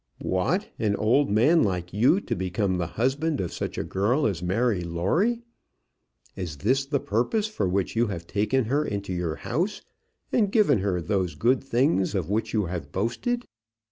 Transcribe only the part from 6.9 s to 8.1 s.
purpose for which you